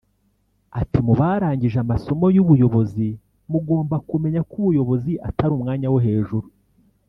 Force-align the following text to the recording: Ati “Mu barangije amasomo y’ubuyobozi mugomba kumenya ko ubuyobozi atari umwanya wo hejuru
Ati 0.79 0.97
“Mu 1.05 1.13
barangije 1.19 1.77
amasomo 1.85 2.25
y’ubuyobozi 2.35 3.07
mugomba 3.51 3.95
kumenya 4.09 4.41
ko 4.49 4.53
ubuyobozi 4.61 5.11
atari 5.27 5.51
umwanya 5.57 5.87
wo 5.93 5.99
hejuru 6.07 6.47